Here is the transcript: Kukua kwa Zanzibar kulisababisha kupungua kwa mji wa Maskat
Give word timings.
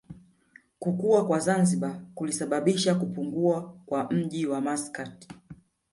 Kukua 0.79 1.25
kwa 1.27 1.39
Zanzibar 1.39 1.99
kulisababisha 2.15 2.95
kupungua 2.95 3.73
kwa 3.85 4.11
mji 4.11 4.47
wa 4.47 4.61
Maskat 4.61 5.27